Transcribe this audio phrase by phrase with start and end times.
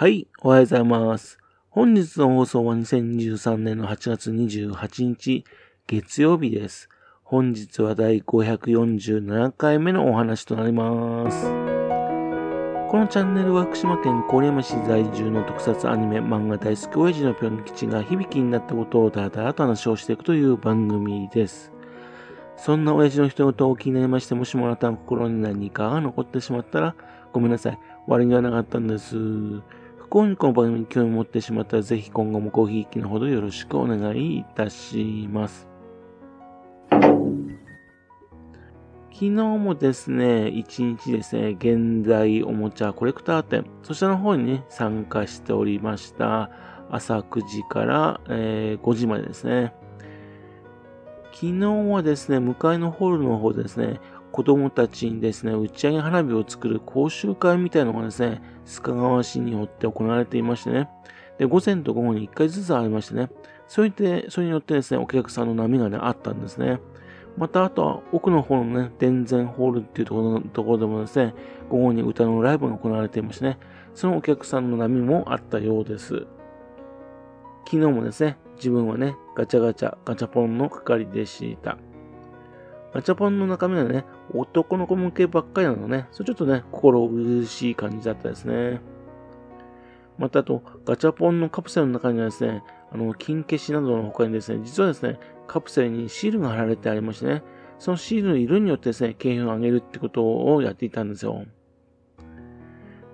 [0.00, 1.40] はい、おはようございます。
[1.70, 5.44] 本日の放送は2023年の8月28日、
[5.88, 6.88] 月曜日です。
[7.24, 11.46] 本日は第547回目のお話となります。
[11.46, 11.50] こ
[12.96, 21.72] のチャンネルは福島県郡山市在住の特撮アニメ漫画大好き親父のぴょん吉が響きになったことをだらだらと話をしていくという番組です。
[22.56, 26.94] そんな親父の人事を気になりまして、もしもあなたの心に何かが残ってしまったら、
[27.32, 27.78] ごめんなさい。
[28.06, 29.16] 悪気はなかったんです。
[30.08, 35.68] 不幸にこの番組に興味を持ってしまったら、ぜひ今後もごひいきのほどよろしくお願いいたします。
[36.90, 37.26] 昨
[39.12, 46.50] 日もですね、一日ですね、現代おもちゃコレクター展、そちらの方にね、参加しておりました。
[46.90, 49.74] 朝9時から、えー、5時までですね。
[51.34, 54.00] 昨日はですね、向かいのホールの方でですね、
[54.38, 60.88] 子供たちにですね、打ち上げ花火を作る講習会みたいなのがですね、須賀川市によって行われていましてね、
[61.38, 63.30] で、午前と午後に1回ずつありましてね、
[63.66, 66.78] それで、それによってですね、お客さんの波がね、あったんですね。
[67.36, 71.34] また、あとは奥の方のね、電前ホールっていうところのところでもですね、
[71.68, 73.58] 午後に歌のライブが行われていましてね、
[73.92, 76.28] そのお客さんの波もあったようです。
[77.66, 81.76] 昨日もですね、自分はね、ガチャガチャ、ガチャポンの係でした。
[82.92, 88.80] ガチャポンの中身はね、男の子向けばっかりなのね、それちょっとね、心苦しい感じだったですね。
[90.16, 97.42] またあと、ガチャポンのカプセルの中にはですね、あの、金消しなどの他にですね、実はですね、カプセルにシールが貼られてありましてね、
[97.78, 101.44] そのシールの色によってですね、景品を上げるってことをやっていたんですよ。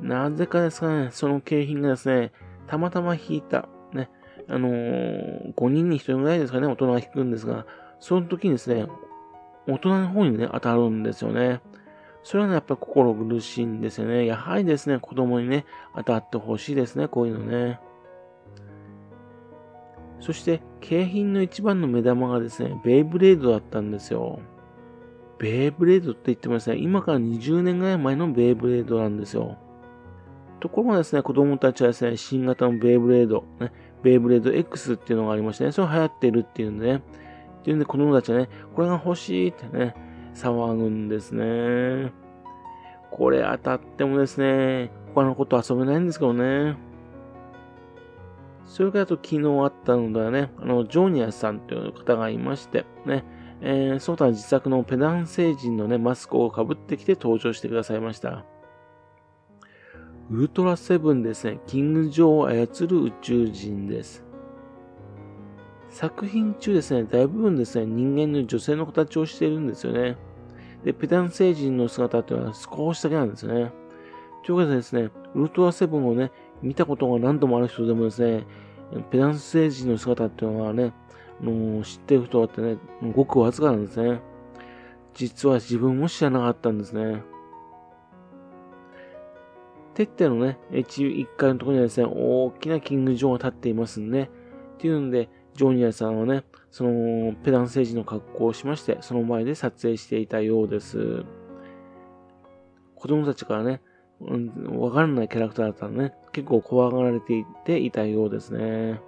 [0.00, 2.32] なぜかですかね、その景品がですね、
[2.66, 4.10] たまたま引いた、ね、
[4.48, 7.66] あのー、5人に1人ぐらいですかね、大人が引くんですが、
[7.98, 8.86] その時にですね、
[9.66, 11.60] 大人の方にね、当たるんですよね。
[12.22, 14.26] それはね、やっぱり心苦しいんですよね。
[14.26, 15.64] やはりですね、子供にね、
[15.96, 17.80] 当たってほしいですね、こういうのね。
[20.20, 24.40] そして、景品の一番の目玉がですね、ベイブレードだったんですよ。
[25.38, 29.56] ベイブレードって言ってもですね、今から20年ぐらい前のベイブレードなんですよ。
[30.60, 37.02] ところがですね、子供たちはですね、新型のベイブレード、ね、ベイブレード X っていうのがありましてね、それ流行ってるっていうんでね、
[37.60, 39.94] っていうんで子供たちはね、これが欲しいってね、
[40.34, 42.12] 騒ぐんですね。
[43.10, 46.76] これ当たってもですね、他のこと遊べないんですけどね。
[48.64, 53.24] それからと昨日あったのではね、あの、ジョーニアさんという方がいまして、ね、
[53.60, 58.44] えー、その他自作のペダン星人のね、マスクをかぶってきて登場してくださいました。
[60.30, 64.29] ウルトラセブンですね、キング・ジョーを操る宇宙人です。
[65.90, 70.16] 作品中ですね、大部分ですね、人間の女性の形をしているんですよね。
[70.84, 73.72] で、ペダン星人の姿っていうのは少しだけなんですね。
[74.44, 76.30] というわけでですね、ウルトラセブンをね、
[76.62, 78.46] 見たことが何度もある人でもですね、
[79.10, 80.92] ペダンス星人の姿っていうのはね、
[81.40, 82.78] あの知ってる人はってね、
[83.14, 84.20] ごくわずかなんですね。
[85.14, 87.22] 実は自分も知らなかったんですね。
[89.94, 94.28] てってのね、1階のところにはですね、大きなキングジョーが立っていますんで、っ
[94.78, 101.24] ていうので、ジョニアさんはね、そのペダン星人の格好をしまして、その前で撮影していたようです。
[102.94, 103.80] 子供たちからね、
[104.20, 109.00] うん、わからないキャラクターだったのね、結構怖がられていていたようですね。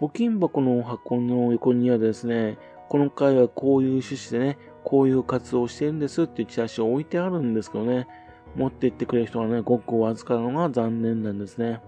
[0.00, 8.06] 募金箱の箱の横にはですね、この回はこういう趣旨でね、こういう活動をしてるんですっていうチラシを置いてあるんですけどね、
[8.56, 11.80] 持って行ってくれる人がね、ごくわずかなのが残念なんですね。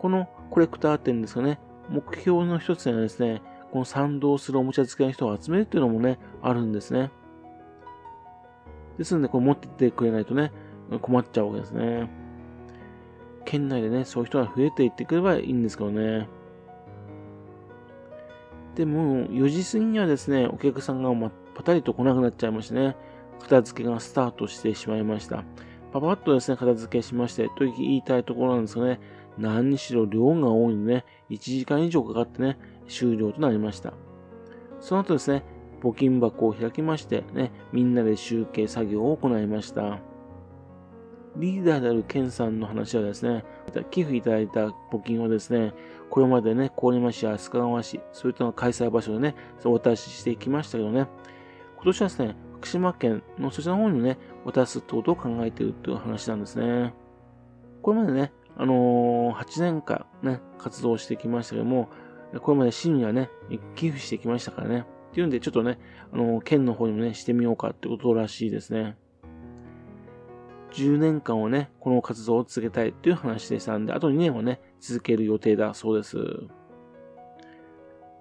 [0.00, 7.10] このコレクター展ですかね、目標の一つにはですね、この賛同するおもちゃ付けの人を集めるっていうのもね、あるんですね。
[8.96, 10.52] ですので、これ持ってってくれないとね、
[11.02, 12.10] 困っちゃうわけですね。
[13.44, 16.28] 県内でね、そういう人が増えていってくればいいんですけどね。
[18.76, 22.96] でも、4時過ぎにはですね、お客さんが、ま、パタリと来なくなっちゃいましてね、
[23.40, 25.44] 片付けがスタートしてしまいました。
[25.92, 29.00] パパッとですね、片付けしまして、と言いたいところなんですがね、
[29.38, 33.92] 何にしろ量が多いのでね、1時間以上かかってね、終了となりました。
[34.80, 35.42] その後ですね、
[35.82, 39.98] 募金箱を開きましてね、みんなで集計作業を行いました。
[41.36, 43.44] リーダーであるケンさんの話はですね、
[43.90, 45.72] 寄付いただいた募金をですね、
[46.10, 49.34] これまでね、郡山市や須賀川市、そういった開催場所でね、
[49.64, 51.06] お渡ししてきましたけどね、
[51.76, 56.94] 今年はですね、福島県のそちらの方にね、渡すってことを考えているという話なんですね。
[57.80, 61.88] これまでね、あのー、8年間ね、活動してきましたけども、
[62.42, 63.30] これまで市にはね、
[63.74, 64.84] 寄付してきましたからね。
[65.12, 65.78] っていうんで、ちょっとね、
[66.12, 68.98] あのー、県の方にもね、してみようかってことらしいですね。
[70.72, 76.18] 10年間をね、この活動を続けたいという話でしたんで、あと2年はね、続ける予定だそうです。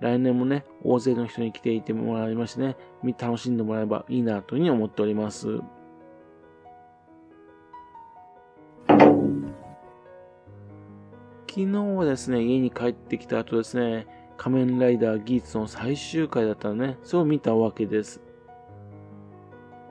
[0.00, 2.76] 来年もね、大勢の人に来ていてもらいましてね、
[3.18, 5.58] 楽しんでもらえばいいなというふうに思っております。
[11.58, 14.06] 昨日はですね、家に帰ってきた後ですね、
[14.36, 18.20] 仮面ライダーギーツの最終回だったのね、そう見たわけです。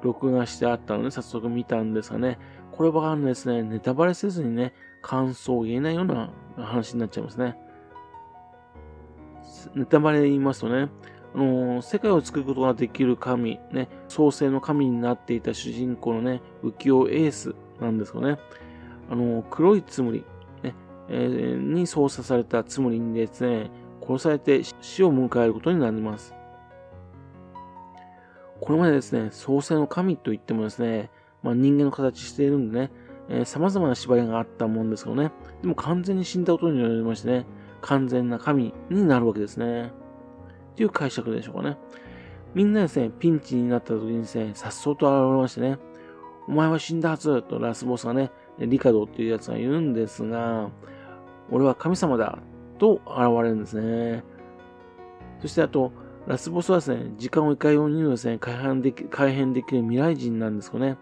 [0.02, 2.40] 録画してあったので、早速見たんですがね、
[2.72, 7.58] こればかりですね、ネタバレせずにね、感想を言えないような話になっちゃいますね。
[9.76, 10.88] ネタバレで言いますとね、
[11.36, 18.40] あのー、世界を作ることができる神、ね、創世の神になっていた主人公のね、浮世エースなんですよね。
[19.12, 20.24] あのー、黒いつむり、
[21.10, 23.72] に操作されたつむりにですね、
[24.02, 26.34] 殺されて死を迎えることになります。
[28.60, 31.12] これまでですね、創世の神といってもですね、
[31.44, 32.92] まあ、人間の形しているんでね、
[33.30, 35.32] えー、様々な縛りがあったもんですけどね、
[35.62, 37.46] でも完全に死んだことによりましてね、
[37.82, 39.92] 完全な神になるわけですね。
[40.72, 41.78] っていう解釈でしょうかね。
[42.54, 45.78] みんなですね、ピンチになった時にですね、さっそうと現れましてね、
[46.48, 50.70] お前は死んだはずとラスボスがね、リカドっていうやつが言うんですが、
[51.52, 52.40] 俺は神様だ
[52.78, 54.24] と現れるんですね。
[55.42, 55.92] そしてあと、
[56.28, 60.98] ラスボスはですね、時間をいかようにですね、改変でき改変できる未来人なんですよね。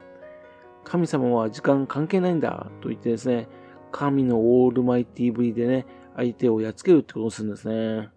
[0.83, 3.47] 神様は時間関係ないんだと言ってですね、
[3.91, 8.09] 神のオールマイティぶりでね、相手をやっつけるってことをするんですね。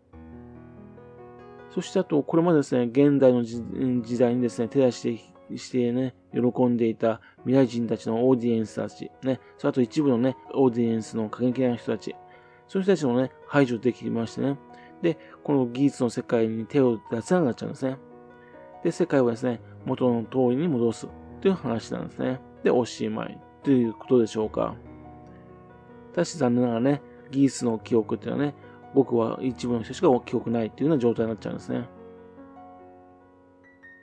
[1.71, 12.15] そしてあと、これまでですね、現代の時代にですね、手出してしてね、喜んでいた未来人たちのオーディエンスたち、ね、それあと一部のね、オーディエンスの過激な人たち、
[12.67, 14.59] そういう人たちもね、排除できましてね、
[15.01, 17.97] で、この技術の世界に手を出せなくなっちゃうんですね。
[18.85, 21.09] で、世界をですね、元の通りに戻す
[21.41, 22.41] という話なんですね。
[22.63, 24.75] で、おしまいということでしょうか。
[26.13, 28.55] ただし残念ながらね、技術の記憶っていうのはね、
[28.95, 31.89] 僕は一部の人しか記憶ないっていうような状態になっちゃうんですね。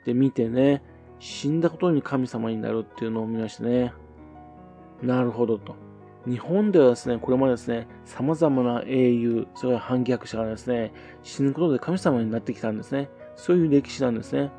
[0.04, 0.82] で、見てね、
[1.18, 3.92] 死んだことに神様になるっていうのを見ましてね、
[5.02, 5.74] なるほどと。
[6.26, 10.92] 日本ではですね、これまでですね、様々な英雄、それから反逆者がですね、
[11.22, 13.08] 死ぬことで神様になってきたんですね。
[13.36, 14.50] そういう歴史なんですね。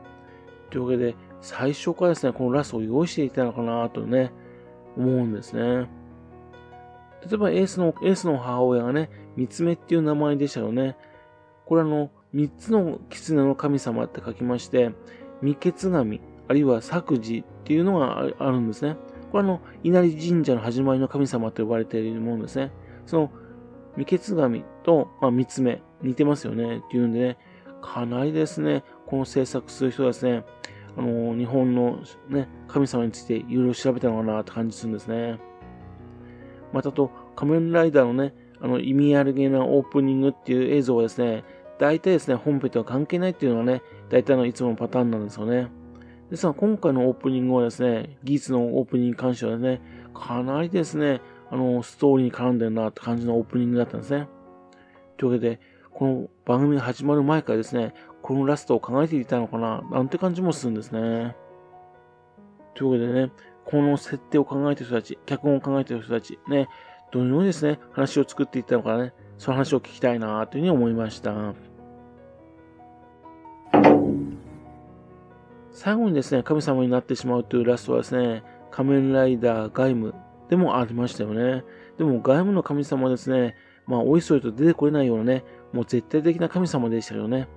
[0.70, 4.32] というわけで、最初からですね、このラスを用意していたのかなとね、
[4.96, 5.90] 思うんですね。
[7.22, 10.96] 例えばエースの、エースの母親がね、三つ目っていう名前でしたよね。
[11.66, 14.92] これあの、三つの狐の神様って書きまして、
[15.42, 18.96] 三血神、あるいは作事っていうのがあるんですね。
[19.32, 22.72] これあの、稲荷神社の始まりの神様と呼ばれているものですね。
[23.06, 23.32] その、
[23.98, 26.78] 三血神と、まあ、三つ目、似てますよね。
[26.78, 27.38] っていうんでね、
[27.82, 30.44] かなりですね、この制作する人はですね、
[30.96, 32.00] あの、日本の
[32.30, 35.40] ね、神様についていろいろ調べたのかなって感じするんですね。
[36.74, 41.44] またと、仮面ライダーのね、あの、意味あるげなオープニングっていう映像はですね、
[41.80, 45.70] 大体ですね、本編とは関係ないっていうのはね、大体のいつものパターンなんですよね。
[46.30, 49.82] ですが、今回のオープニングはですね、技術のオープニングに関してはね、
[50.14, 54.28] かなりですね、あの、ストーリーに絡んでるなって感じのオープニングだったんですね。
[55.16, 55.60] というわけで、
[55.92, 61.36] この番組が始まる前からですね、このラストを考えていたのかな、なんて感じもするんですね。
[62.76, 63.32] というわけでね、
[63.66, 66.68] この設定を考えている人たち、脚本を考えている人たち、ね、
[67.12, 71.54] どのようにですね、話を作っていったのかね、その話を聞きたいなというふうに思いました。
[75.78, 80.16] 最後にですね、神様になってしまうというラストはですね、仮面ライダーガイム
[80.50, 81.64] でもありましたよね。
[82.00, 83.56] でもガイムの神様はですね、
[83.86, 87.48] まあ、おいそいと出てこれないようなね、もう絶対的な神様でしたよね。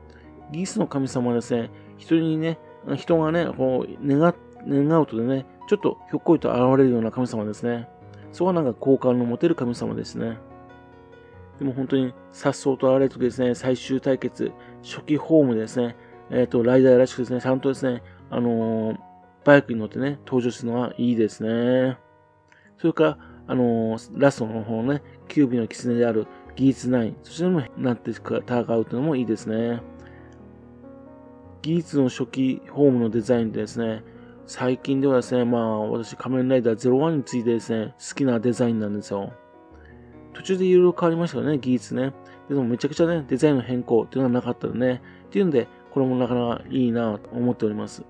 [0.53, 2.59] ギースの神様はですね、人にね、
[2.95, 4.35] 人がね、こう願、
[4.69, 7.89] 願うとでね、ちょっとひょっこりと現れるような神様ですね。
[8.33, 10.37] そこはなんか好感の持てる神様ですね。
[11.59, 15.97] でも本当に、颯爽と現れるとですね、最終対決、初期ホームですね、
[16.31, 18.99] えっ、ー、と、ライダーらしくですね、ちゃんとですね、あのー、
[19.45, 21.99] バイクに乗ってね、登場するのはいいですね。
[22.79, 23.19] それから、
[23.49, 29.81] あのー、ラストの方のね、キュービの狐である技術9、そちらもなって戦うというのもいいですね。
[31.63, 34.03] 技術の初期ホームのデザインでですね、
[34.47, 39.33] 最近ではですね、まあ私仮面ライダー01についてですね、好きなデザインなんですよ。
[40.35, 42.13] 途中でいろいろ変わりましたよね、技術ね。
[42.49, 45.03] でもめちゃくちゃね、デザインの変更っていうのはなかったのね。
[45.27, 48.05] っていうんで、これもなかなかいいなと思っております。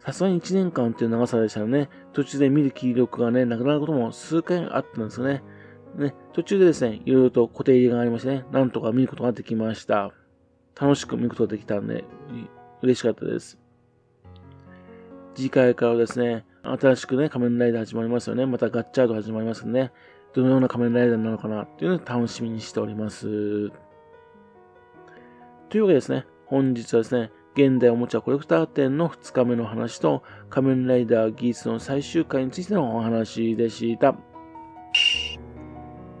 [0.00, 5.42] さすがに1年間っていう長さでしたらね、途中で見る気力がね、なくなることも数回あったんですよね。
[5.96, 10.12] ね、途中でですね、いろいろと固定入れがありましてね、なんとか見ることができました。
[10.80, 12.04] 楽しく見ることができたんで、
[12.82, 13.58] 嬉しかったです。
[15.34, 18.46] 次回からですね、新しくね、仮面ライダー始まりますよね。
[18.46, 19.92] またガッチャード始まりますね。
[20.34, 23.70] どのような仮面ライダーなのかなっていうのを楽しみにしております。
[25.68, 34.14] というわけですね、本日はですね、現代おもちゃコレクター展の2日目の話と、仮面ライダーギースの最終回についてのお話でした。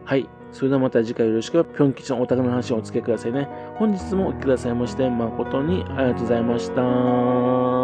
[0.04, 0.28] はい。
[0.52, 3.48] それではまた次回よろしく、ぴょん吉のお宅の話をお付けくださいね。
[3.76, 7.75] 本日もお聴きくださいまして、誠にありがとうございました。